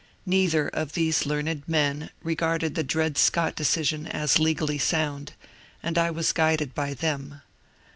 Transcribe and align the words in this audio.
Neither 0.25 0.67
of 0.69 0.93
these 0.93 1.27
learned 1.27 1.67
men 1.67 2.09
regarded 2.23 2.73
the 2.73 2.83
Dred 2.83 3.19
Scott 3.19 3.55
decision 3.55 4.07
as 4.07 4.39
legally 4.39 4.79
sound, 4.79 5.33
and 5.83 5.95
I 5.95 6.09
was 6.09 6.31
guided 6.31 6.73
by 6.73 6.95
them. 6.95 7.41